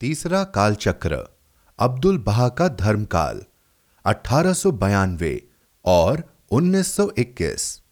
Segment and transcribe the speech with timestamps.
[0.00, 1.36] तीसरा कालचक्र,
[1.78, 3.42] अब्दुल बहा का धर्मकाल,
[4.04, 4.54] अठारह
[5.84, 7.82] और 1921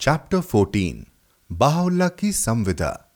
[0.00, 1.04] चैप्टर 14
[1.52, 3.10] बाहुल्ला की संविदा।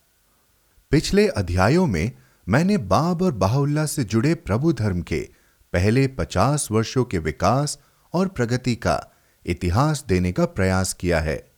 [0.91, 2.11] पिछले अध्यायों में
[2.49, 5.29] मैंने बाब और बाहुल्ला से जुड़े प्रभु धर्म के
[5.73, 7.79] पहले 50 वर्षों के विकास
[8.13, 9.11] और प्रगति का
[9.45, 11.51] इतिहास देने का प्रयास किया है।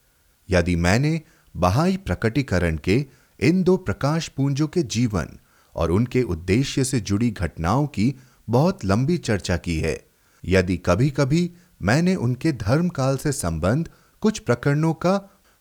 [0.50, 1.22] यदि मैंने
[1.56, 3.06] बहाई प्रकटीकरण के
[3.40, 5.38] इन दो प्रकाश पुंजों के जीवन
[5.76, 8.14] और उनके उद्देश्य से जुड़ी घटनाओं की
[8.50, 10.00] बहुत लंबी चर्चा की है।
[10.44, 11.50] यदि कभी कभी
[11.82, 13.90] मैंने उनके धर्म काल से संबंध
[14.22, 15.20] कुछ प्रकरणों का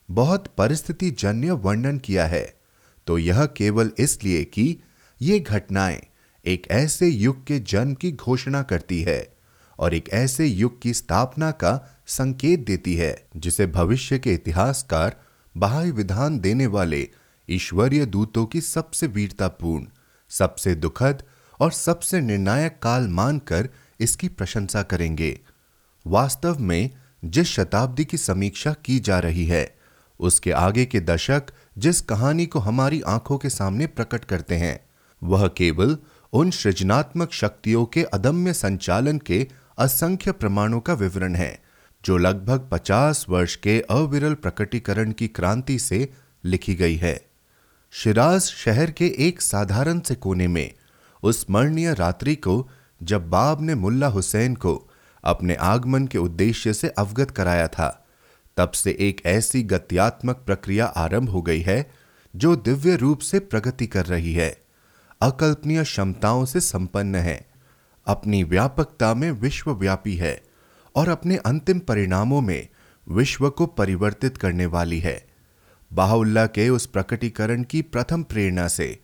[0.08, 2.44] बहुत परिस्थिति जन्य वर्णन किया है
[3.06, 4.76] तो यह केवल इसलिए कि
[5.22, 6.00] ये घटनाएँ
[6.44, 9.34] एक ऐसे युग के जन्म की घोषणा करती है
[9.78, 11.72] और एक ऐसे युग की स्थापना का
[12.06, 15.16] संकेत देती है, जिसे भविष्य के इतिहासकार
[15.56, 17.08] बाह्य विधान देने वाले
[17.50, 19.86] ईश्वरीय दूतों की सबसे वीरतापूर्ण,
[20.28, 21.22] सबसे दुखद
[21.60, 23.68] और सबसे निर्णायक काल मानकर
[24.00, 25.40] इसकी प्रशंसा करेंगे।
[26.06, 26.90] वास्तव में
[27.24, 29.78] जिस शताब्दी की समीक्षा की जा रही है,
[30.20, 31.42] उसके आगे के दशक
[31.78, 34.80] जिस कहानी को हमारी आँखों के सामने प्रकट करते हैं,
[35.22, 35.98] वह केवल
[36.32, 41.62] उन सृजनात्मक शक्तियों के अदम्य संचालन के असंख्य प्रमाणों का विवरण है,
[42.04, 46.12] जो लगभग 50 वर्ष के अविरल प्रकटीकरण की क्रांति से
[46.44, 47.33] लिखी गई है।
[47.96, 50.74] शिराज शहर के एक साधारण से कोने में,
[51.22, 52.68] उस स्मरणीय रात्रि को
[53.02, 54.90] जब बाब ने मुल्ला हुसैन को
[55.24, 58.06] अपने आगमन के उद्देश्य से अवगत कराया था,
[58.56, 61.90] तब से एक ऐसी गत्यात्मक प्रक्रिया आरंभ हो गई है,
[62.36, 64.64] जो दिव्य रूप से प्रगति कर रही है।
[65.22, 67.46] अकल्पनीय क्षमताओं से संपन्न है,
[68.06, 70.42] अपनी व्यापकता में विश्वव्यापी है,
[70.96, 72.68] और अपने अंतिम परिणामों में
[73.08, 75.33] विश्व को परिवर्तित करने वाली है।
[75.94, 78.98] बाहुल्ला के उस प्रकटीकरण की प्रथम प्रेरणा से,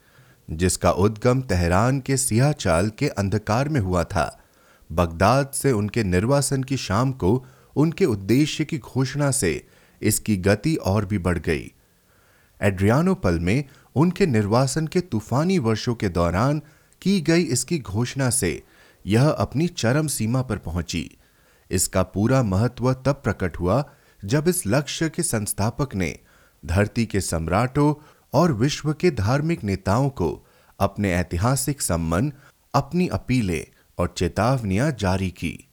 [0.50, 4.40] जिसका उद्गम तेहरान के सियाचाल के अंधकार में हुआ था।
[4.92, 7.44] बगदाद से उनके निर्वासन की शाम को
[7.76, 9.66] उनके उद्देश्य की घोषणा से
[10.02, 11.70] इसकी गति और भी बढ़ गई।
[12.60, 13.64] एड्रियानोपल में
[13.94, 16.62] उनके निर्वासन के तूफानी वर्षों के दौरान
[17.02, 18.62] की गई इसकी घोषणा से
[19.06, 21.10] यह अपनी चरम सीमा पर पहुँची।
[21.70, 23.84] इसका पूरा महत्व तब प्रकट हुआ
[24.24, 26.18] जब इस लक्ष्य के संस्थापक ने
[26.64, 27.94] धरती के सम्राटों
[28.32, 30.46] और विश्व के धार्मिक नेताओं को
[30.80, 32.32] अपने ऐतिहासिक संबंध
[32.74, 33.64] अपनी अपीलें
[33.98, 35.68] और चेतावनियाँ जारी की।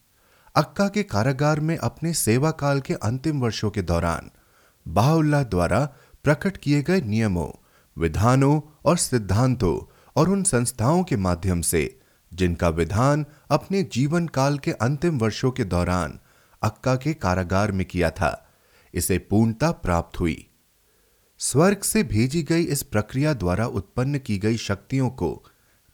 [0.55, 4.31] अक्का के कारागार में अपने सेवा काल के अंतिम वर्षों के दौरान
[4.87, 5.85] बाहुल्ला द्वारा
[6.23, 7.49] प्रकट किए गए नियमों,
[7.97, 11.99] विधानों और सिद्धांतों और उन संस्थाओं के माध्यम से,
[12.33, 16.19] जिनका विधान अपने जीवन काल के अंतिम वर्षों के दौरान
[16.61, 18.49] अक्का के कारागार में किया था,
[18.93, 20.47] इसे पूर्णता प्राप्त हुई।
[21.39, 25.43] स्वर्ग से भेजी गई इस प्रक्रिया द्वारा उत्पन्न की गई शक्तियों को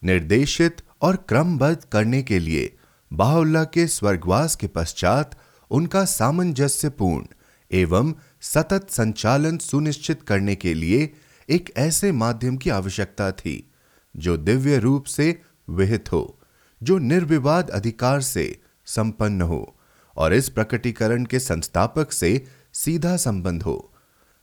[0.04, 2.76] निर्देशित और क्रमबद्ध करने के लिए
[3.12, 5.38] बाहुल्ला के स्वर्गवास के पश्चात
[5.70, 7.26] उनका सामंजस्यपूर्ण
[7.72, 11.12] एवं सतत संचालन सुनिश्चित करने के लिए
[11.50, 13.70] एक ऐसे माध्यम की आवश्यकता थी,
[14.16, 15.40] जो दिव्य रूप से
[15.70, 16.40] विहित हो,
[16.82, 19.76] जो निर्विवाद अधिकार से संपन्न हो
[20.16, 23.93] और इस प्रकटीकरण के संस्थापक से सीधा संबंध हो।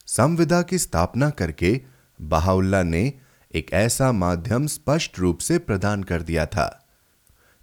[0.08, 1.82] संविदा की स्थापना करके
[2.22, 3.14] बहाउल्ला ने
[3.56, 6.90] एक ऐसा माध्यम स्पष्ट रूप से प्रदान कर दिया था।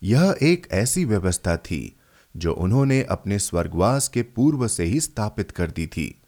[0.03, 1.97] यह एक ऐसी व्यवस्था थी
[2.37, 6.23] जो उन्होंने अपने स्वर्गवास के पूर्व से ही स्थापित कर दी थी।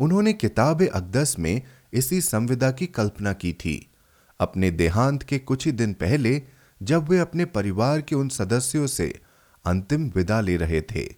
[0.00, 1.62] उन्होंने किताब अकदस में
[1.92, 3.90] इसी संविदा की कल्पना की थी।
[4.40, 6.42] अपने देहांत के कुछ ही दिन पहले
[6.82, 9.20] जब वे अपने परिवार के उन सदस्यों से
[9.66, 11.14] अंतिम विदा ले रहे थे,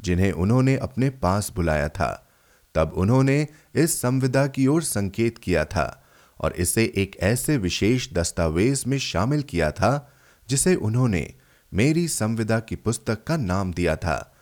[0.00, 2.27] जिन्हें उन्होंने अपने पास बुलाया था।
[2.78, 6.04] तब उन्होंने इस संविदा की ओर संकेत किया था
[6.40, 10.12] और इसे एक ऐसे विशेष दस्तावेज़ में शामिल किया था,
[10.48, 11.34] जिसे उन्होंने
[11.74, 14.34] मेरी संविदा की पुस्तक का नाम दिया था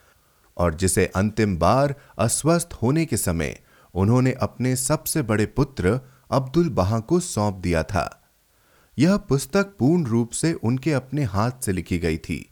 [0.57, 3.61] और जिसे अंतिम बार अस्वस्थ होने के समय
[3.95, 6.01] उन्होंने अपने सबसे बड़े पुत्र
[6.31, 8.29] अब्दुल बहा को सौंप दिया था।
[8.99, 12.51] यह पुस्तक पूर्ण रूप से उनके अपने हाथ से लिखी गई थी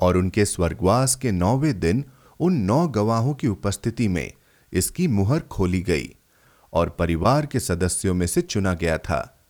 [0.00, 2.04] और उनके स्वर्गवास के नौवे दिन
[2.40, 4.32] उन नौ गवाहों की उपस्थिति में
[4.72, 6.16] इसकी मुहर खोली गई
[6.72, 9.44] और परिवार के सदस्यों में से चुना गया था।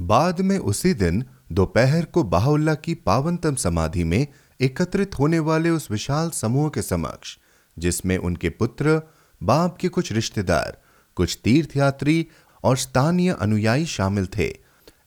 [0.00, 4.26] बाद में उसी दिन दोपहर को बाहुल्ला की पावनतम समाधि में
[4.60, 7.38] एकत्रित होने वाले उस विशाल समूह के समक्ष,
[7.78, 9.02] जिसमें उनके पुत्र,
[9.42, 10.78] बाप के कुछ रिश्तेदार,
[11.14, 12.26] कुछ तीर्थयात्री
[12.64, 14.56] और स्थानीय अनुयायी शामिल थे।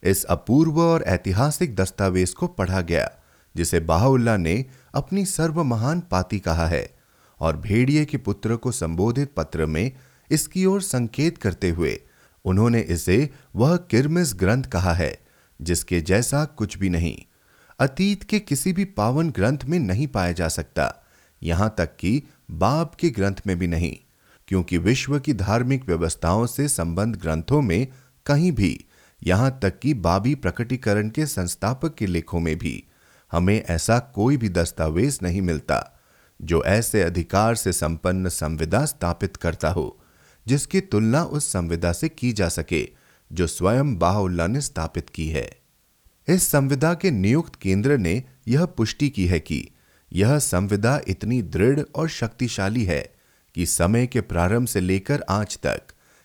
[0.02, 3.10] इस अपूर्व और ऐतिहासिक दस्तावेज़ को पढ़ा गया,
[3.56, 4.64] जिसे बाहुल्ला ने
[4.94, 7.01] अपनी सर्व महान पाती कहा है।
[7.42, 9.90] और भेड़िए के पुत्र को संबोधित पत्र में
[10.30, 12.00] इसकी ओर संकेत करते हुए
[12.44, 15.18] उन्होंने इसे वह किरमिस ग्रंथ कहा है,
[15.60, 17.16] जिसके जैसा कुछ भी नहीं।
[17.78, 20.92] अतीत के किसी भी पावन ग्रंथ में नहीं पाया जा सकता,
[21.42, 23.96] यहाँ तक कि बाब के ग्रंथ में भी नहीं,
[24.48, 27.86] क्योंकि विश्व की धार्मिक व्यवस्थाओं से संबंध ग्रंथों में
[28.26, 28.78] कहीं भी,
[29.22, 32.82] यहाँ तक कि बाबी प्रकटीकरण के संस्थापक के लेखों में भी,
[33.32, 35.91] हमें ऐसा कोई भी दस्तावेज़ नहीं मिलता।
[36.44, 39.98] जो ऐसे अधिकार से संपन्न संविदा स्थापित करता हो,
[40.46, 42.88] जिसकी तुलना उस संविदा से की जा सके,
[43.32, 45.56] जो स्वयं बाहुल्ला ने स्थापित की है।
[46.28, 49.70] इस संविदा के नियुक्त केंद्र ने यह पुष्टि की है कि
[50.12, 53.14] यह संविदा इतनी दृढ़ और शक्तिशाली है
[53.54, 55.82] कि समय के प्रारंभ से लेकर आज तक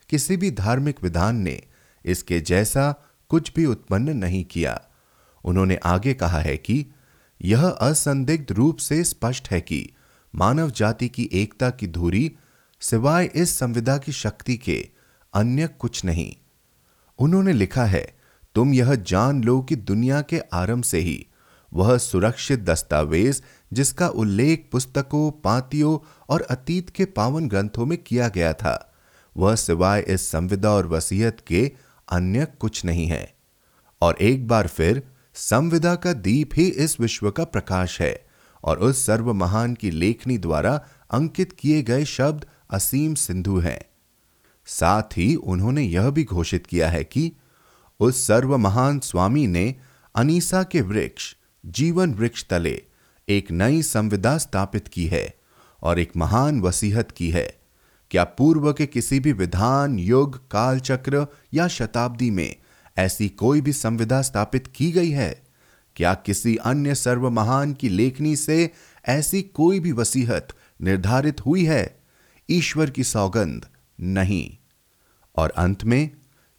[0.10, 1.64] किसी भी धार्मिक विधान ने
[2.06, 2.96] इसके जैसा
[3.30, 4.82] कुछ भी उत्पन्न नहीं किया।
[5.44, 6.86] उन्होंने आगे कहा है कि
[7.42, 9.90] यह असंदिग्ध रूप से स्पष्ट है कि
[10.36, 12.32] मानव जाति की एकता की धुरी
[12.80, 14.90] सिवाय इस संविदा की शक्ति के
[15.34, 16.36] अन्य कुछ नहीं।
[17.20, 18.18] उन्होंने लिखा है,
[18.56, 21.28] तुम यह जान लो कि दुनिया के आरंभ से ही
[21.74, 23.42] वह सुरक्षित दस्तावेज़
[23.74, 28.94] जिसका उल्लेख पुस्तकों, पातियों और अतीत के पावन ग्रंथों में किया गया था,
[29.38, 31.72] वह सिवाय इस संविदा और वसीयत के
[32.12, 33.34] अन्य कुछ नहीं है।
[34.02, 35.04] और एक बार फिर
[35.34, 38.27] संविदा का दीप ही इस विश्व का प्रकाश है।
[38.68, 43.82] और उस सर्व महान की लेखनी द्वारा अंकित किए गए शब्द असीम सिंधु हैं।
[44.66, 47.32] साथ ही उन्होंने यह भी घोषित किया है कि
[48.00, 49.76] उस सर्व महान स्वामी ने
[50.16, 51.36] अनीसा के वृक्ष,
[51.66, 52.84] जीवन वृक्ष तले
[53.30, 55.34] एक नई संविदा स्थापित की है
[55.82, 57.60] और एक महान वसीहत की है।
[58.12, 62.56] क्या पूर्व के किसी भी विधान, युग, कालचक्र या शताब्दी में
[62.98, 65.47] ऐसी कोई भी संविदा स्थापित की गई है?
[65.98, 68.72] क्या किसी अन्य सर्व महान की लेखनी से
[69.08, 70.48] ऐसी कोई भी वसीहत
[70.82, 72.00] निर्धारित हुई है?
[72.50, 73.66] ईश्वर की सौगंध
[74.02, 74.58] नहीं।
[75.36, 76.10] और अंत में,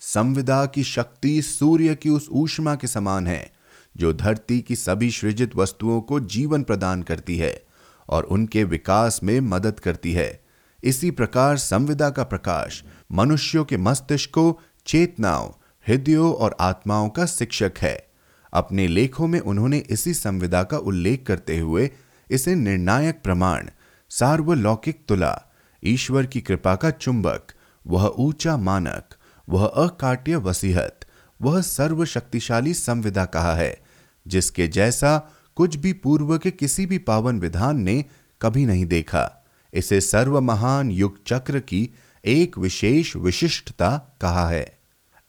[0.00, 3.52] संविदा की शक्ति सूर्य की उस ऊष्मा के समान है,
[3.96, 7.62] जो धरती की सभी सृजित वस्तुओं को जीवन प्रदान करती है
[8.08, 10.44] और उनके विकास में मदद करती है।
[10.84, 14.52] इसी प्रकार संविदा का प्रकाश मनुष्यों के मस्तिष्कों
[14.86, 15.50] चेतनाओं,
[15.88, 18.07] हृदयों और आत्माओं का शिक्षक है।
[18.52, 21.90] अपने लेखों में उन्होंने इसी संविदा का उल्लेख करते हुए
[22.30, 23.68] इसे निर्णायक प्रमाण,
[24.08, 25.42] सार्वलौकिक तुला,
[25.84, 27.46] ईश्वर की कृपा का चुंबक,
[27.86, 29.14] वह ऊँचा मानक,
[29.48, 31.00] वह अकाट्य वसीहत,
[31.42, 33.80] वह सर्वशक्तिशाली संविदा कहा है,
[34.26, 38.04] जिसके जैसा कुछ भी पूर्व के किसी भी पावन विधान ने
[38.42, 41.90] कभी नहीं देखा। इसे सर्व महान युग चक्र की
[42.24, 44.78] एक विशेष विशिष्टता कहा है।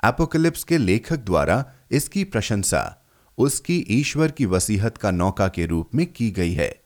[0.05, 3.08] एपोकलिप्स के लेखक द्वारा इसकी प्रशंसा
[3.39, 6.81] उसकी ईश्वर की वसीहत का नौका के रूप में की गई है।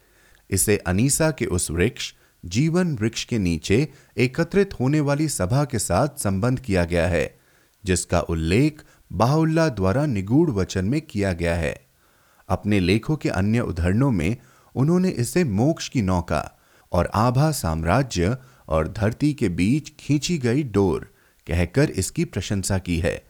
[0.50, 2.14] इसे अनीसा के उस वृक्ष,
[2.46, 7.40] जीवन वृक्ष के नीचे एकत्रित होने वाली सभा के साथ संबंध किया गया है,
[7.86, 8.84] जिसका उल्लेख
[9.14, 11.88] बाहुल्ला द्वारा निगूढ़ वचन में किया गया है।
[12.50, 14.38] अपने लेखों के अन्य उदाहरणों में
[14.76, 16.60] उन्होंने इसे मोक्ष की नौका
[16.92, 21.14] और आभा साम्राज्य और धरती के बीच खींची गई डोर
[21.48, 23.24] कहकर इसकी प्रशंसा की है।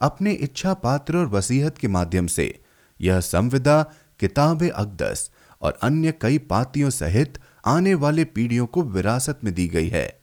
[0.00, 2.63] अपने इच्छा पात्र और वसीहत के माध्यम से
[3.04, 3.82] यह संविदा,
[4.20, 5.30] किताब अकदस
[5.62, 10.20] और अन्य कई पातियों सहित आने वाले पीढ़ियों को विरासत में दी गई है।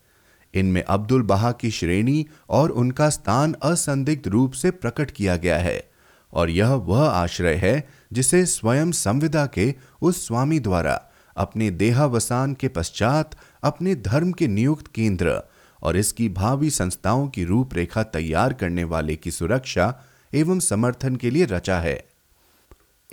[0.54, 5.92] इनमें अब्दुल बहा की श्रेणी और उनका स्थान असंदिग्ध रूप से प्रकट किया गया है
[6.33, 11.02] और यह वह आश्रय है जिसे स्वयं संविदा के उस स्वामी द्वारा
[11.38, 15.42] अपने देहावसान के पश्चात अपने धर्म के नियुक्त केंद्र
[15.83, 19.94] और इसकी भावी संस्थाओं की रूपरेखा तैयार करने वाले की सुरक्षा
[20.33, 22.10] एवं समर्थन के लिए रचा है।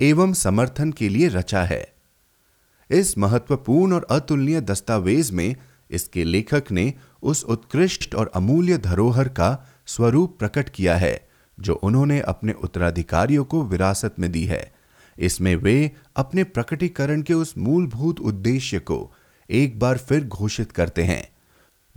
[0.01, 1.93] एवं समर्थन के लिए रचा है।
[2.91, 5.57] इस महत्वपूर्ण और अतुलनीय दस्तावेज़ में
[5.91, 11.29] इसके लेखक ने उस उत्कृष्ट और अमूल्य धरोहर का स्वरूप प्रकट किया है,
[11.61, 14.73] जो उन्होंने अपने उत्तराधिकारियों को विरासत में दी है।
[15.19, 19.13] इसमें वे अपने प्रकटीकरण के उस मूलभूत उद्देश्य को
[19.51, 21.29] एक बार फिर घोषित करते हैं।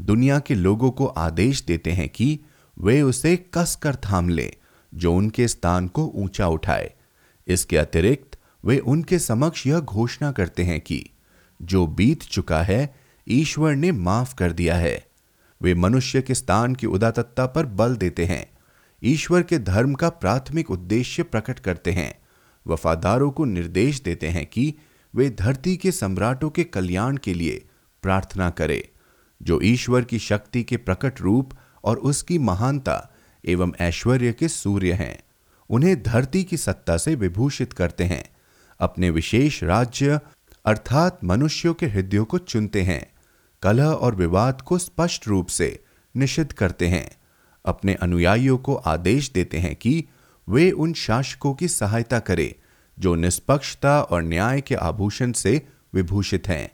[0.01, 2.39] दुनिया के लोगों को आदेश देते हैं कि
[2.79, 4.55] वे उसे कसकर थाम ले,
[4.96, 6.93] जो उनके स्थान को ऊँचा उठाए।
[7.53, 11.10] इसके अतिरिक्त वे उनके समक्ष यह घोषणा करते हैं कि
[11.62, 12.96] जो बीत चुका है,
[13.27, 15.08] ईश्वर ने माफ़ कर दिया है।
[15.62, 18.51] वे मनुष्य के स्थान की उदातत्ता पर बल देते हैं।
[19.03, 22.22] ईश्वर के धर्म का प्राथमिक उद्देश्य प्रकट करते हैं।
[22.67, 24.74] वफादारों को निर्देश देते हैं कि
[25.15, 27.65] वे धरती के सम्राटों के कल्याण के लिए
[28.01, 28.84] प्रार्थना करें,
[29.41, 31.53] जो ईश्वर की शक्ति के प्रकट रूप
[31.84, 33.13] और उसकी महानता
[33.46, 35.24] एवं ऐश्वर्य के सूर्य हैं।
[35.72, 38.30] उन्हें धरती की सत्ता से विभूषित करते हैं।
[38.80, 40.20] अपने विशेष राज्य,
[40.66, 43.12] अर्थात मनुष्यों के हृदयों को चुनते हैं।
[43.62, 45.84] कलह और विवाद को स्पष्ट रूप से
[46.18, 47.12] निषिद्ध करते हैं।
[47.66, 50.06] अपने अनुयायियों को आदेश देते हैं कि
[50.50, 52.54] वे उन शासकों की सहायता करें,
[53.00, 56.72] जो निष्पक्षता और न्याय के आभूषण से विभूषित हैं,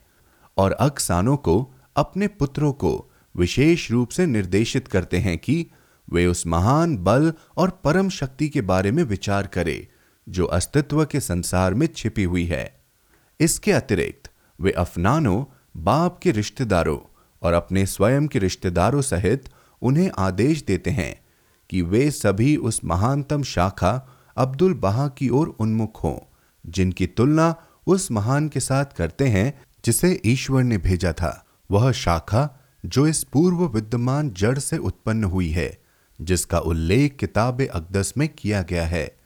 [0.56, 5.66] और अक्सानों को अपने पुत्रों को विशेष रूप से निर्देशित करते हैं कि
[6.12, 9.86] वे उस महान बल और परम शक्ति के बारे में विचार करें,
[10.28, 12.80] जो अस्तित्व के संसार में छिपी हुई है।
[13.40, 15.44] इसके अतिरिक्त, वे अफनानों,
[15.76, 16.98] बाप के रिश्तेदारों
[17.42, 19.48] और अपने स्वयं के रिश्तेदारों सहित
[19.82, 21.20] उन्हें आदेश देते हैं
[21.70, 26.18] कि वे सभी उस महानतम शाखा अब्दुल बहा की ओर उन्मुख हों,
[26.66, 27.54] जिनकी तुलना
[27.86, 33.24] उस महान के साथ करते हैं, जिसे ईश्वर ने भेजा था। वह शाखा, जो इस
[33.24, 35.77] पूर्व विद्यमान जड़ से उत्पन्न हुई है
[36.20, 39.16] जिसका उल्लेख किताब अकदस में किया गया है।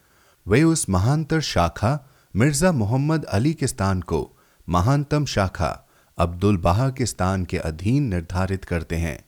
[0.48, 4.32] वे उस महानतर शाखा, मिर्ज़ा मोहम्मद अली के स्थान को
[4.68, 9.24] महानतम शाखा, अब्दुल बहा के स्थान के अधीन निर्धारित करते हैं।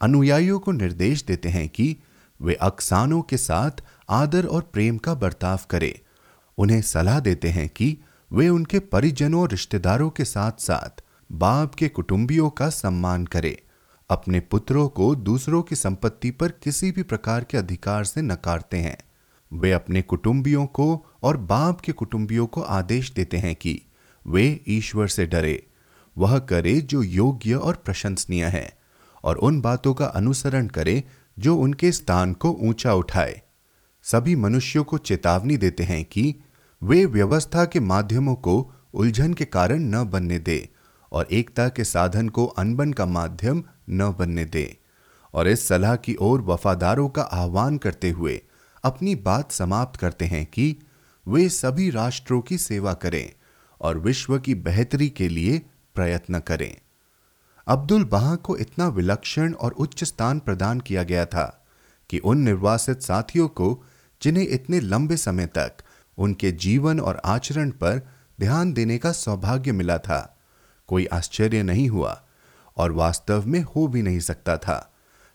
[0.00, 1.96] अनुयायियों को निर्देश देते हैं कि
[2.42, 3.70] वे अक्सानों के साथ
[4.10, 5.94] आदर और प्रेम का बर्ताव करें।
[6.58, 7.98] उन्हें सलाह देते हैं कि
[8.32, 11.02] वे उनके परिजनों और रिश्तेदारों के साथ साथ
[11.32, 13.56] बाप के कुटुंबियों का सम्मान करें।
[14.10, 18.98] अपने पुत्रों को दूसरों की संपत्ति पर किसी भी प्रकार के अधिकार से नकारते हैं।
[19.52, 23.82] वे अपने कुटुंबियों को और बाप के कुटुंबियों को आदेश देते हैं कि
[24.26, 25.66] वे ईश्वर से डरे।
[26.18, 28.78] वह करे जो योग्य और प्रशंसनीय है
[29.24, 31.04] और उन बातों का अनुसरण करे
[31.38, 33.42] जो उनके स्थान को ऊँचा उठाए।
[34.02, 36.34] सभी मनुष्यों को चेतावनी देते हैं कि
[36.82, 40.68] वे व्यवस्था के माध्यमों को उलझन के कारण न बनने दे
[41.12, 44.78] और एकता के साधन को अनबन का माध्यम न बनने दे
[45.34, 48.42] और इस सलाह की ओर वफादारों का आह्वान करते हुए
[48.84, 50.76] अपनी बात समाप्त करते हैं कि
[51.28, 53.32] वे सभी राष्ट्रों की सेवा करें
[53.80, 55.58] और विश्व की बेहतरी के लिए
[55.94, 56.76] प्रयत्न करें।
[57.66, 61.66] अब्दुल बहा को इतना विलक्षण और उच्च स्थान प्रदान किया गया था
[62.10, 63.84] कि उन निर्वासित साथियों को
[64.22, 65.72] जिन्हें इतने लंबे समय तक
[66.18, 68.08] उनके जीवन और आचरण पर
[68.40, 70.38] ध्यान देने का सौभाग्य मिला था,
[70.86, 72.22] कोई आश्चर्य नहीं हुआ
[72.80, 74.78] और वास्तव में हो भी नहीं सकता था।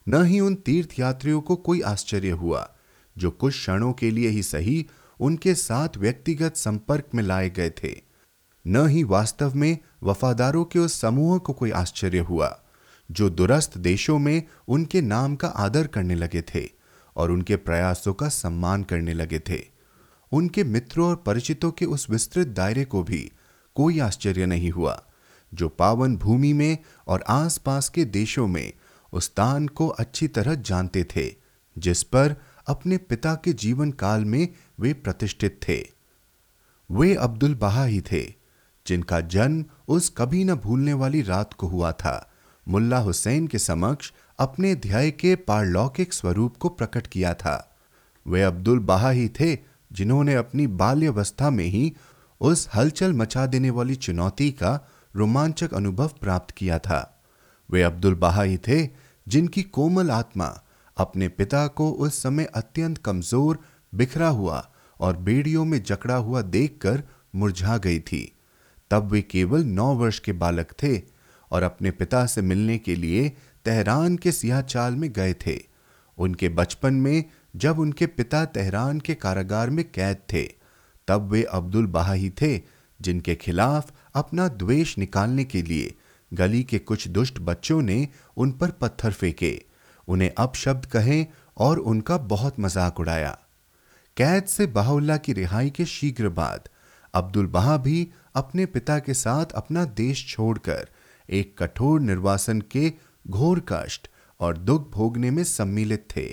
[0.08, 2.70] न ही उन तीर्थयात्रियों को कोई आश्चर्य हुआ,
[3.18, 4.86] जो कुछ क्षणों के लिए ही सही
[5.20, 7.94] उनके साथ व्यक्तिगत संपर्क में लाए गए थे।
[8.68, 12.50] न ही वास्तव में वफादारों के उस समूह को कोई आश्चर्य हुआ,
[13.12, 16.70] जो दुरस्त देशों में उनके नाम का आदर करने लगे थे
[17.16, 19.62] और उनके प्रयासों का सम्मान करने लगे थे।
[20.32, 23.32] उनके मित्रों और परिचितों के उस विस्तृत दायरे को भी
[23.76, 25.04] कोई आश्चर्य नहीं हुआ।
[25.56, 28.74] जो पावन भूमि में और आसपास के देशों में
[29.14, 31.36] उस स्थान को अच्छी तरह जानते थे,
[31.78, 32.36] जिस पर
[32.68, 35.90] अपने पिता के जीवन काल में वे प्रतिष्ठित थे।
[36.92, 38.34] वे अब्दुल बहा ही थे,
[38.88, 42.32] जिनका जन्म उस कभी न भूलने वाली रात को हुआ था।
[42.68, 47.78] मुल्ला हुसैन के समक्ष अपने ध्याय के पारलौकिक स्वरूप को प्रकट किया था।
[48.28, 49.58] वे अब्दुल बहा ही थे,
[49.94, 51.94] जिन्होंने अपनी बाल्यवस्था में ही
[52.42, 57.24] उस हलचल मचा देने वाली चुनौती का रोमांचक अनुभव प्राप्त किया था।
[57.72, 58.90] वे अब्दुल बहा ही थे,
[59.28, 60.62] जिनकी कोमल आत्मा
[60.98, 63.60] अपने पिता को उस समय अत्यंत कमज़ोर,
[63.96, 67.04] बिखरा हुआ और बेड़ियों में जकड़ा हुआ देखकर
[67.36, 68.32] मुरझा गई थी।
[68.92, 71.02] तब वे केवल नौ वर्ष के बालक थे
[71.52, 73.30] और अपने पिता से मिलने के लिए
[73.66, 75.60] तेहरान के सियाचाल में गए थे।
[76.18, 77.24] उनके बचपन में
[77.56, 80.44] जब उनके पिता तेहरान के कारागार में कैद थे,
[81.08, 82.62] तब वे अब्दुल बहा ही थे,
[83.02, 85.94] जिनके खिलाफ अपना द्वेष निकालने के लिए
[86.32, 88.08] गली के कुछ दुष्ट बच्चों ने
[88.38, 89.62] उन पर पत्थर फेंके।
[90.08, 91.26] उन्हें अपशब्द कहे
[91.58, 93.38] और उनका बहुत मज़ाक उड़ाया।
[94.18, 96.70] कैद से बाहुल्ला की रिहाई के शीघ्र बाद
[97.14, 100.90] अब्दुल बहा भी अपने पिता के साथ अपना देश छोड़कर
[101.30, 102.92] एक कठोर निर्वासन के
[103.26, 104.08] घोर कष्ट
[104.40, 106.28] और दुख भोगने में सम्मिलित थे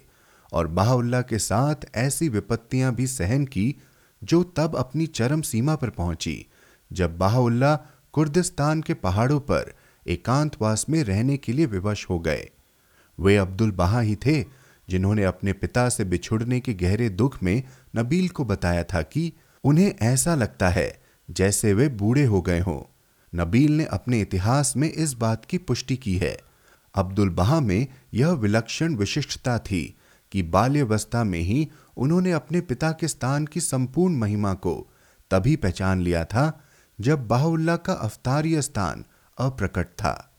[0.53, 3.75] और बाहुल्ला के साथ ऐसी विपत्तियाँ भी सहन की
[4.23, 6.35] जो तब अपनी चरम सीमा पर पहुँची।
[6.93, 7.77] जब बाहुल्ला
[8.13, 9.75] कुर्दिस्तान के पहाड़ों पर
[10.07, 12.51] एकांतवास में रहने के लिए विवश हो गए।
[13.21, 14.45] वे अब्दुल बहा ही थे,
[14.89, 17.63] जिन्होंने अपने पिता से बिछुड़ने के गहरे दुख में
[17.97, 19.33] नबील को बताया था कि
[19.65, 22.83] उन्हें ऐसा लगता है जैसे वे बूढ़े हो गए हों।
[23.35, 26.39] नबील ने अपने इतिहास में इस बात की पुष्टि की है।
[26.95, 29.97] अब्दुल बहा में यह विलक्षण विशिष्टता थी
[30.33, 34.91] कि बाल्यवस्था में ही उन्होंने अपने पिता के स्थान की संपूर्ण महिमा को
[35.31, 36.65] तभी पहचान लिया था
[37.03, 39.05] जब बाहुल्ला का अवतारीय स्थान
[39.39, 40.33] अप्रकट था।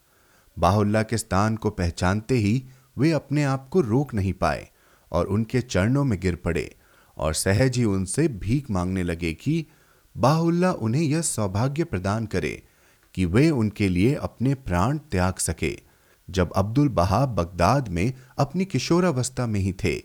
[0.60, 2.66] बाहुल्ला के स्थान को पहचानते ही
[2.98, 4.70] वे अपने आप को रोक नहीं पाए
[5.12, 6.76] और उनके चरणों में गिर पड़े
[7.18, 9.66] और सहज ही उनसे भीख मांगने लगे कि
[10.18, 12.64] बाहुल्ला उन्हें यह सौभाग्य प्रदान करे
[13.14, 15.80] कि वे उनके लिए अपने प्राण त्याग सके।
[16.30, 19.96] जब अब्दुल बहा बगदाद में अपनी किशोरावस्था में ही थे,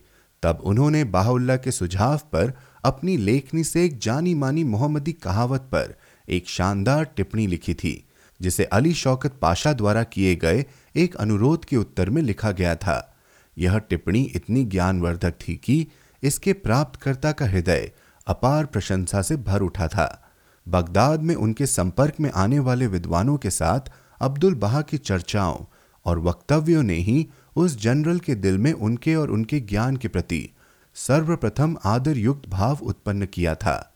[0.43, 2.53] तब उन्होंने बाहुल्ला के सुझाव पर
[2.85, 5.95] अपनी लेखनी से एक जानी मानी मोहम्मदी कहावत पर
[6.29, 8.05] एक शानदार टिप्पणी लिखी थी,
[8.41, 10.65] जिसे अली शौकत पाशा द्वारा किए गए
[10.97, 13.17] एक अनुरोध के उत्तर में लिखा गया था।
[13.59, 15.87] यह टिप्पणी इतनी ज्ञानवर्धक थी कि
[16.23, 17.91] इसके प्राप्तकर्ता का हृदय
[18.27, 20.31] अपार प्रशंसा से भर उठा था।
[20.69, 23.81] बगदाद में उनके संपर्क में आने वाले विद्वानों के साथ
[24.21, 25.65] अब्दुल बहा की चर्चाओं
[26.07, 30.49] और वक्तव्यों ने ही उस जनरल के दिल में उनके और उनके ज्ञान के प्रति
[30.95, 33.95] सर्वप्रथम आदर युक्त भाव उत्पन्न किया था।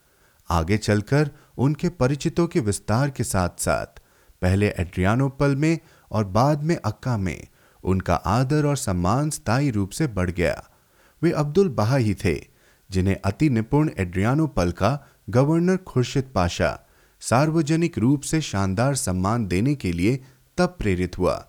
[0.53, 4.01] आगे चलकर उनके परिचितों के विस्तार के साथ साथ
[4.43, 5.79] पहले एड्रियानोपल में
[6.11, 7.47] और बाद में अक्का में,
[7.85, 10.63] उनका आदर और सम्मान स्थायी रूप से बढ़ गया।
[11.23, 12.35] वे अब्दुल बहा ही थे,
[12.91, 14.99] जिन्हें अति निपुण एड्रियानोपल का
[15.31, 16.79] गवर्नर खुर्शिद पाशा
[17.23, 20.17] सार्वजनिक रूप से शानदार सम्मान देने के लिए
[20.59, 21.45] तब प्रेरित हुआ,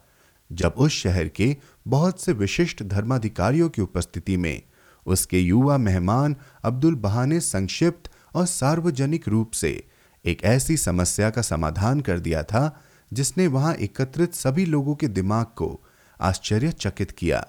[0.52, 1.56] जब उस शहर के
[1.88, 4.62] बहुत से विशिष्ट धर्माधिकारियों की उपस्थिति में
[5.06, 9.88] उसके युवा मेहमान अब्दुल बहा ने संक्षिप्त और सार्वजनिक रूप से
[10.26, 12.82] एक ऐसी समस्या का समाधान कर दिया था,
[13.14, 15.84] जिसने वहाँ एकत्रित सभी लोगों के दिमाग को
[16.22, 17.48] आश्चर्यचकित किया।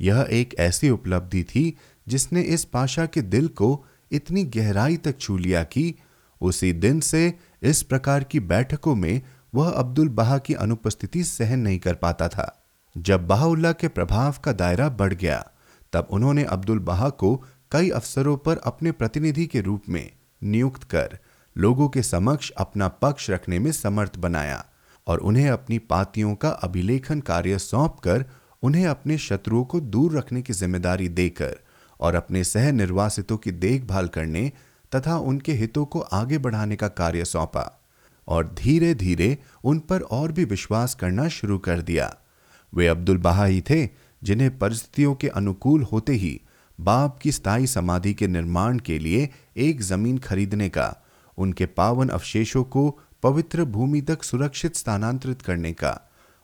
[0.00, 1.76] यह एक ऐसी उपलब्धि थी,
[2.08, 5.94] जिसने इस पाशा के दिल को इतनी गहराई तक छू लिया कि
[6.40, 9.22] उसी दिन से इस प्रकार की बैठकों में
[9.54, 12.64] वह अब्दुल बहा की अनुपस्थिति सहन नहीं कर पाता था।
[12.98, 15.50] जब बहाउल्ला के प्रभाव का दायरा बढ़ गया,
[15.92, 20.10] तब उन्होंने अब्दुल बहा को कई अवसरों पर अपने प्रतिनिधि के रूप में
[20.42, 21.18] नियुक्त कर
[21.56, 24.64] लोगों के समक्ष अपना पक्ष रखने में समर्थ बनाया
[25.06, 28.24] और उन्हें अपनी पातियों का अभिलेखन कार्य सौंप कर
[28.62, 31.56] उन्हें अपने शत्रुओं को दूर रखने की ज़िम्मेदारी देकर
[32.00, 34.52] और अपने सह निर्वासितों की देखभाल करने
[34.92, 37.82] तथा उनके हितों को आगे बढ़ाने का कार्य सौंपा
[38.28, 42.14] और धीरे धीरे उन पर और भी विश्वास करना शुरू कर दिया।
[42.74, 43.88] वे अब्दुल बहा ही थे,
[44.22, 46.40] जिन्हें परिस्थितियों के अनुकूल होते ही
[46.82, 50.94] बाप की स्थायी समाधि के निर्माण के लिए एक ज़मीन खरीदने का,
[51.38, 55.98] उनके पावन अवशेषों को पवित्र भूमि तक सुरक्षित स्थानांतरित करने का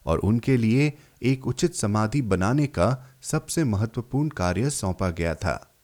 [0.06, 5.74] और उनके लिए एक उचित समाधि बनाने का सबसे महत्वपूर्ण कार्य सौंपा गया था।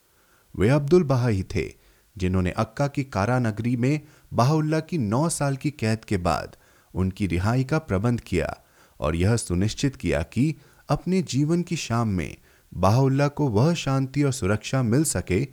[0.55, 1.69] वे अब्दुल बहा ही थे,
[2.17, 4.01] जिन्होंने अक्का की कारा नगरी में
[4.33, 6.57] बाहुल्ला की नौ साल की कैद के बाद
[6.95, 8.57] उनकी रिहाई का प्रबंध किया
[9.01, 10.55] और यह सुनिश्चित किया कि
[10.89, 12.37] अपने जीवन की शाम में
[12.77, 15.47] बाहुल्ला को वह शांति और सुरक्षा मिल सके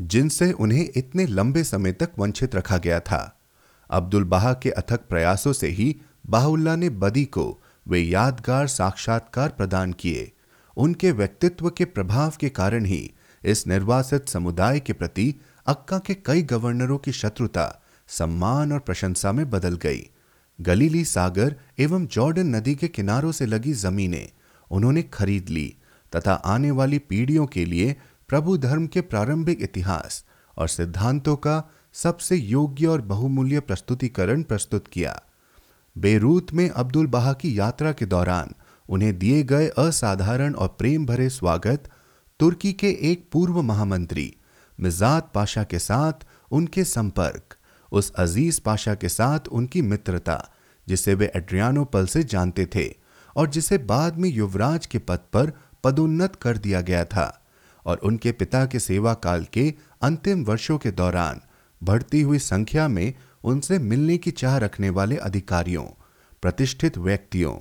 [0.00, 3.40] जिनसे उन्हें इतने लंबे समय तक वंचित रखा गया था।
[3.90, 9.92] अब्दुल बहा के अथक प्रयासों से ही बाहुल्ला ने बदी को वे यादगार साक्षात्कार प्रदान
[9.92, 10.32] किए।
[10.76, 13.12] उनके व्यक्तित्व के प्रभाव के कारण ही
[13.44, 15.34] इस निर्वासित समुदाय के प्रति
[15.66, 20.10] अक्का के कई गवर्नरों की शत्रुता, सम्मान और प्रशंसा में बदल गई।
[20.60, 24.30] गलीली सागर एवं जॉर्डन नदी के किनारों से लगी जमीनें
[24.70, 25.74] उन्होंने खरीद ली
[26.16, 27.96] तथा आने वाली पीढ़ियों के लिए
[28.28, 30.24] प्रभु धर्म के प्रारंभिक इतिहास
[30.56, 35.20] और सिद्धांतों का सबसे योग्य और बहुमूल्य प्रस्तुतिकरण प्रस्तुत किया।
[35.96, 38.54] बेरूत में अब्दुल बहा की यात्रा के दौरान
[38.88, 41.90] उन्हें दिए गए असाधारण और प्रेम भरे स्वागत
[42.40, 44.34] तुर्की के एक पूर्व महामंत्री
[44.78, 47.56] मिजात पाशा के साथ उनके संपर्क,
[47.92, 50.52] उस अज़ीज़ पाशा के साथ उनकी मित्रता,
[50.86, 52.88] जिसे वे एड्रियानोपल से जानते थे
[53.36, 55.52] और जिसे बाद में युवराज के पद पर
[55.84, 57.44] पदोन्नत कर दिया गया था
[57.86, 61.40] और उनके पिता के सेवा काल के अंतिम वर्षों के दौरान
[61.82, 63.14] बढ़ती हुई संख्या में
[63.44, 65.84] उनसे मिलने की चाह रखने वाले अधिकारियों,
[66.42, 67.56] प्रतिष्ठित व्यक्तियों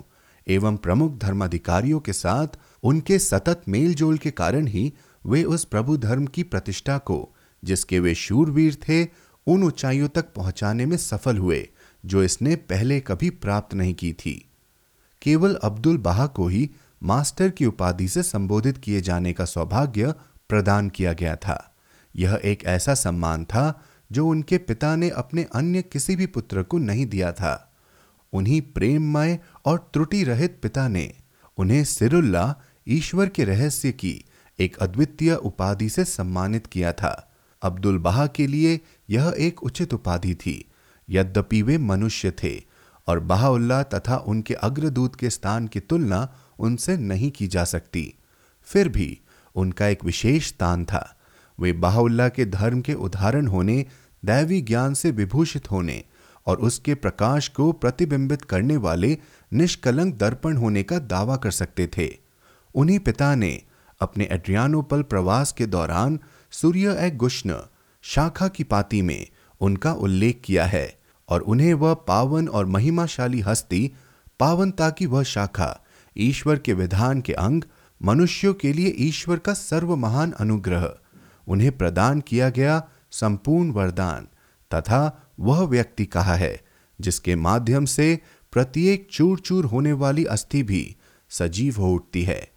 [0.48, 2.48] एवं प्रमुख धर्माधिकारियों के साथ
[2.84, 4.94] उनके सतत मेलजोल के कारण ही
[5.26, 9.08] वे उस प्रभु धर्म की प्रतिष्ठा को, जिसके वे शूरवीर थे,
[9.48, 11.70] उन ऊंचाइयों तक पहुँचाने में सफल हुए,
[12.06, 14.50] जो इसने पहले कभी प्राप्त नहीं की थी।
[15.22, 16.70] केवल अब्दुल बहा को ही
[17.04, 20.14] मास्टर की उपाधि से संबोधित किए जाने का सौभाग्य
[20.50, 21.76] प्रदान किया गया था।
[22.16, 26.78] यह एक ऐसा सम्मान था जो उनके पिता ने अपने अन्य किसी भी पुत्र को
[26.78, 27.74] नहीं दिया था।
[28.34, 31.14] उन्हीं प्रेममय और त्रुटि रहित पिता ने
[31.58, 32.56] उन्हें सिरुल्ला,
[32.88, 34.26] ईश्वर के रहस्य की
[34.60, 40.36] एक अद्वितीय उपाधि से सम्मानित किया था। अब्दुल बहा के लिए यह एक उचित उपाधि
[40.36, 40.72] थी।
[41.10, 42.62] यद्यपि वे मनुष्य थे
[43.08, 48.14] और बहाउल्ला तथा उनके अग्रदूत के स्थान की तुलना उनसे नहीं की जा सकती।
[48.64, 49.20] फिर भी
[49.56, 51.18] उनका एक विशेष स्थान था।
[51.60, 53.86] वे बाहुल्ला के धर्म के उदाहरण होने,
[54.26, 56.04] दैवी ज्ञान से विभूषित होने
[56.46, 59.18] और उसके प्रकाश को प्रतिबिंबित करने वाले
[59.54, 62.10] निष्कलंक दर्पण होने का दावा कर सकते थे।
[62.76, 63.62] उन्हीं पिता ने
[64.00, 66.20] अपने एड्रियानोपल प्रवास के दौरान
[66.52, 67.56] सूर्य ए गुष्ण
[68.02, 69.28] शाखा की पाती में
[69.62, 73.92] उनका उल्लेख किया है और उन्हें वह पावन और महिमाशाली हस्ती,
[74.40, 75.80] पावनता की वह शाखा
[76.18, 77.64] ईश्वर के विधान के अंग
[78.04, 80.94] मनुष्यों के लिए ईश्वर का सर्व महान अनुग्रह।
[81.48, 84.28] उन्हें प्रदान किया गया संपूर्ण वरदान,
[84.76, 86.62] तथा वह व्यक्ति कहा है,
[87.02, 88.20] जिसके माध्यम से
[88.52, 90.96] प्रत्येक चूर चूर होने वाली अस्थि भी
[91.30, 92.52] सजीव हो उठती है।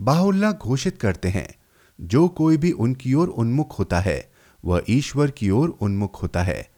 [0.00, 1.54] बाहुल्ला घोषित करते हैं,
[2.00, 4.32] जो कोई भी उनकी ओर उन्मुख होता है,
[4.64, 6.68] वह ईश्वर की ओर उन्मुख होता है,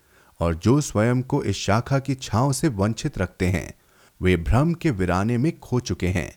[0.41, 3.80] और जो स्वयं को इस शाखा की छांव से वंचित रखते हैं
[4.23, 6.33] वे भ्रम के विराने में खो चुके हैं।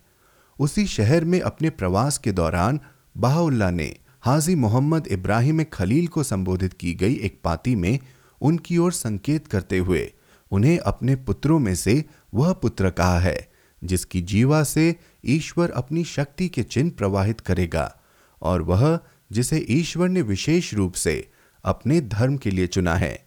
[0.59, 2.79] उसी शहर में अपने प्रवास के दौरान
[3.17, 7.99] बाहुल्ला ने हाजी मोहम्मद इब्राहिम खलील को संबोधित की गई एक पाती में
[8.41, 10.13] उनकी ओर संकेत करते हुए,
[10.51, 13.51] उन्हें अपने पुत्रों में से वह पुत्र कहा है,
[13.83, 17.99] जिसकी जीवा से ईश्वर अपनी शक्ति के चिन्ह प्रवाहित करेगा,
[18.41, 18.99] और वह
[19.31, 21.29] जिसे ईश्वर ने विशेष रूप से
[21.63, 23.25] अपने धर्म के लिए चुना है।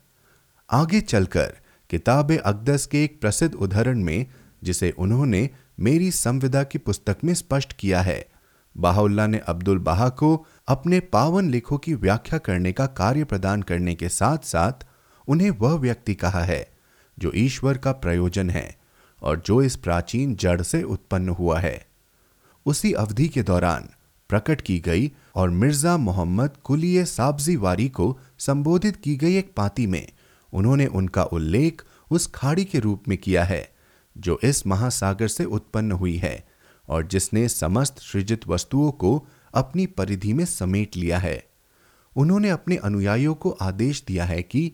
[0.71, 1.57] आगे चलकर
[1.91, 4.27] किताब अकदस के एक प्रसिद्ध उदाहरण में
[4.63, 5.49] जिसे उन्होंने
[5.81, 8.25] मेरी संविदा की पुस्तक में स्पष्ट किया है।
[8.77, 13.95] बाहुल्ला ने अब्दुल बाहा को अपने पावन लेखों की व्याख्या करने का कार्य प्रदान करने
[13.95, 14.87] के साथ साथ
[15.29, 16.67] उन्हें वह व्यक्ति कहा है,
[17.19, 18.77] जो ईश्वर का प्रयोजन है
[19.23, 21.87] और जो इस प्राचीन जड़ से उत्पन्न हुआ है।
[22.67, 23.89] उसी अवधि के दौरान
[24.31, 29.87] प्रकट की गई और मिर्ज़ा मोहम्मद कुलिय साब्जी वारी को संबोधित की गई एक पाती
[29.87, 30.07] में
[30.53, 33.76] उन्होंने उनका उल्लेख उस खाड़ी के रूप में किया है।
[34.17, 36.49] जो इस महासागर से उत्पन्न हुई है
[36.89, 41.47] और जिसने समस्त सृजित वस्तुओं को अपनी परिधि में समेट लिया है।
[42.17, 44.73] उन्होंने अपने अनुयायियों को आदेश दिया है कि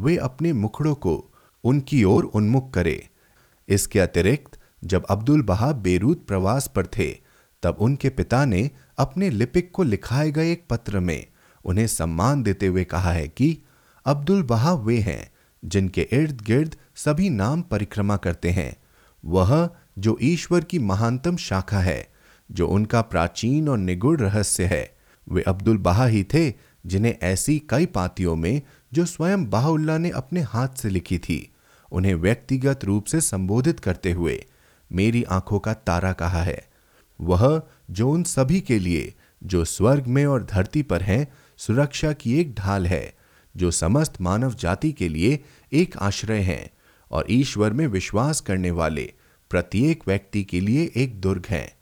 [0.00, 1.32] वे अपने मुखड़ों को
[1.64, 3.08] उनकी ओर उन्मुख करे।
[3.68, 7.18] इसके अतिरिक्त, जब अब्दुल बहा बेरूत प्रवास पर थे,
[7.62, 11.26] तब उनके पिता ने अपने लिपिक को लिखाए गए एक पत्र में
[11.64, 13.58] उन्हें सम्मान देते हुए कहा है कि
[14.06, 15.32] अब्दुल बहा वे हैं
[15.64, 18.83] जिनके इर्द गिर्द सभी नाम परिक्रमा करते हैं।
[19.24, 22.08] वह जो ईश्वर की महानतम शाखा है,
[22.52, 24.96] जो उनका प्राचीन और निगुण रहस्य है।
[25.28, 26.52] वे अब्दुल बहा ही थे,
[26.86, 31.52] जिन्हें ऐसी कई पातियों में जो स्वयं बाहुल्ला ने अपने हाथ से लिखी थी,
[31.92, 34.46] उन्हें व्यक्तिगत रूप से संबोधित करते हुए
[34.92, 36.64] मेरी आँखों का तारा कहा है।
[37.20, 42.40] वह जो उन सभी के लिए, जो स्वर्ग में और धरती पर हैं, सुरक्षा की
[42.40, 43.14] एक ढाल है,
[43.56, 46.70] जो समस्त मानव जाति के लिए एक आश्रय है
[47.10, 49.12] और ईश्वर में विश्वास करने वाले
[49.50, 51.76] प्रत्येक व्यक्ति के लिए एक दुर्ग है।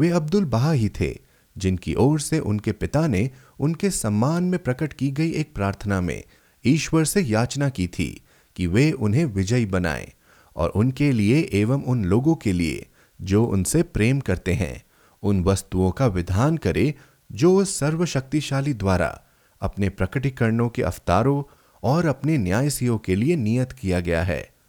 [0.00, 1.18] वे अब्दुल बहा ही थे,
[1.58, 3.30] जिनकी ओर से उनके पिता ने
[3.60, 6.22] उनके सम्मान में प्रकट की गई एक प्रार्थना में
[6.66, 8.20] ईश्वर से याचना की थी
[8.56, 10.12] कि वे उन्हें विजयी बनाएँ
[10.56, 12.86] और उनके लिए एवं उन लोगों के लिए
[13.22, 14.84] जो उनसे प्रेम करते हैं,
[15.22, 16.94] उन वस्तुओं का विधान करे
[17.32, 19.22] जो सर्वशक्तिशाली द्वारा
[19.60, 21.42] अपने प्रकटीकरणों के अवतारों
[21.82, 24.59] और अपने न्यायसियों के लिए नियत किया गया है।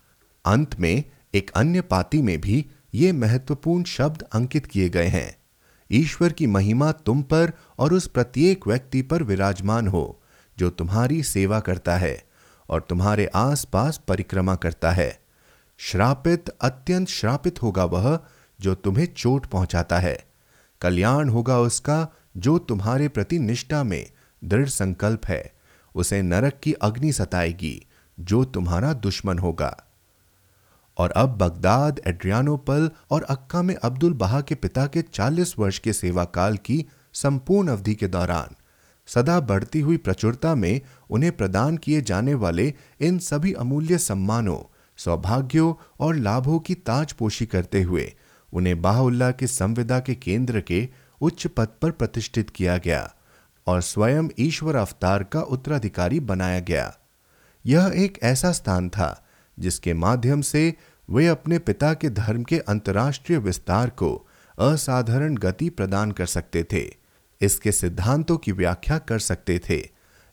[0.46, 1.04] अंत में
[1.36, 5.38] एक अन्य पाती में भी ये महत्वपूर्ण शब्द अंकित किए गए हैं।
[5.92, 10.22] ईश्वर की महिमा तुम पर और उस प्रत्येक व्यक्ति पर विराजमान हो,
[10.58, 12.24] जो तुम्हारी सेवा करता है
[12.70, 15.20] और तुम्हारे आसपास परिक्रमा करता है।
[15.78, 18.20] श्रापित अत्यंत श्रापित होगा वह,
[18.62, 20.26] जो तुम्हें चोट पहुंचाता है।
[20.82, 24.12] कल्याण होगा उसका, जो तुम्हारे प्रति निष्ठा में
[24.44, 25.54] दृढ़ संकल्प है।
[25.96, 27.86] उसे नरक की अग्नि सताएगी,
[28.20, 29.84] जो तुम्हारा दुश्मन होगा।
[30.98, 35.94] और अब बगदाद, एड्रियानोपल और अक्का में अब्दुल बहा के पिता के 40 वर्ष के
[35.94, 38.56] सेवा काल की संपूर्ण अवधि के दौरान,
[39.08, 44.60] सदा बढ़ती हुई प्रचुरता में उन्हें प्रदान किए जाने वाले इन सभी अमूल्य सम्मानों,
[44.98, 48.14] सौभाग्यों और लाभों की ताजपोशी करते हुए
[48.54, 50.88] उन्हें बाहुल्ला के संविदा के केंद्र के
[51.22, 53.14] उच्च पद पर प्रतिष्ठित किया गया
[53.68, 56.94] और स्वयं ईश्वर अवतार का उत्तराधिकारी बनाया गया।
[57.66, 59.10] यह एक ऐसा स्थान था
[59.62, 60.74] जिसके माध्यम से
[61.10, 64.16] वे अपने पिता के धर्म के अंतर्राष्ट्रीय विस्तार को
[64.58, 66.84] असाधारण गति प्रदान कर सकते थे,
[67.42, 69.82] इसके सिद्धांतों की व्याख्या कर सकते थे,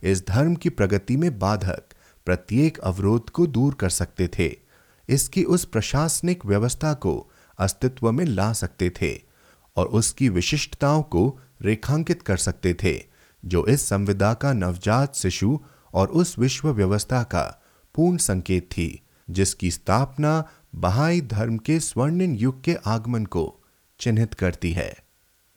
[0.03, 1.95] इस धर्म की प्रगति में बाधक
[2.27, 4.51] प्रत्येक अवरोध को दूर कर सकते थे,
[5.09, 9.15] इसकी उस प्रशासनिक व्यवस्था को अस्तित्व में ला सकते थे
[9.77, 11.29] और उसकी विशिष्टताओं को
[11.63, 12.95] रेखांकित कर सकते थे,
[13.43, 15.59] जो इस संविदा का नवजात शिशु
[15.95, 17.45] और उस विश्व व्यवस्था का
[17.95, 18.89] पूर्ण संकेत थी।
[19.31, 23.61] जिसकी स्थापना बहाई धर्म के स्वर्णिम युग के आगमन को
[23.99, 25.08] चिन्हित करती है।